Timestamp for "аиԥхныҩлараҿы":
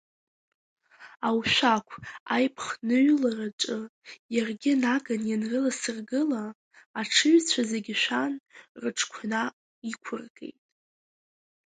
2.35-3.77